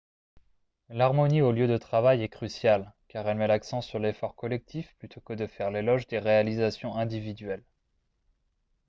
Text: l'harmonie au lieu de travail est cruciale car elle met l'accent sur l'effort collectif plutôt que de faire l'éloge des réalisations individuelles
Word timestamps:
l'harmonie 0.89 1.43
au 1.43 1.51
lieu 1.51 1.67
de 1.67 1.77
travail 1.77 2.23
est 2.23 2.27
cruciale 2.27 2.91
car 3.07 3.27
elle 3.29 3.37
met 3.37 3.45
l'accent 3.45 3.81
sur 3.81 3.99
l'effort 3.99 4.35
collectif 4.35 4.95
plutôt 4.97 5.21
que 5.21 5.33
de 5.33 5.45
faire 5.45 5.69
l'éloge 5.69 6.07
des 6.07 6.17
réalisations 6.17 6.95
individuelles 6.95 7.63